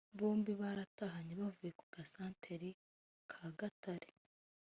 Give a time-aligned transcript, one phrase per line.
[0.17, 2.69] Bombi baratahanye bavuye ku gasantere
[3.31, 4.09] ka Gatare